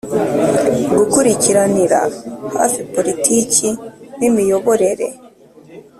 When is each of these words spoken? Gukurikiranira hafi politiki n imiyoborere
Gukurikiranira 0.97 1.99
hafi 2.55 2.79
politiki 2.93 3.67
n 4.19 4.21
imiyoborere 4.27 5.07